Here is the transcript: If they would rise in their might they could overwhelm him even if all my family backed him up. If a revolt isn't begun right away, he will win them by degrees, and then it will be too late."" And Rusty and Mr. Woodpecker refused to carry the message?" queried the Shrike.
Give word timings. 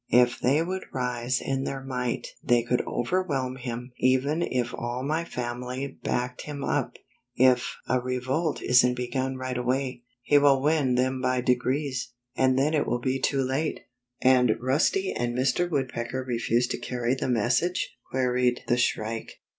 If 0.09 0.39
they 0.39 0.63
would 0.63 0.85
rise 0.91 1.39
in 1.39 1.63
their 1.63 1.83
might 1.83 2.29
they 2.43 2.63
could 2.63 2.81
overwhelm 2.87 3.57
him 3.57 3.91
even 3.99 4.41
if 4.41 4.73
all 4.73 5.03
my 5.03 5.23
family 5.23 5.99
backed 6.01 6.41
him 6.41 6.63
up. 6.63 6.95
If 7.35 7.77
a 7.87 7.99
revolt 7.99 8.63
isn't 8.63 8.95
begun 8.95 9.37
right 9.37 9.59
away, 9.59 10.01
he 10.23 10.39
will 10.39 10.59
win 10.59 10.95
them 10.95 11.21
by 11.21 11.41
degrees, 11.41 12.13
and 12.35 12.57
then 12.57 12.73
it 12.73 12.87
will 12.87 12.97
be 12.99 13.19
too 13.21 13.43
late."" 13.43 13.81
And 14.23 14.53
Rusty 14.59 15.11
and 15.13 15.37
Mr. 15.37 15.69
Woodpecker 15.69 16.23
refused 16.27 16.71
to 16.71 16.79
carry 16.79 17.13
the 17.13 17.29
message?" 17.29 17.95
queried 18.09 18.63
the 18.67 18.77
Shrike. 18.77 19.33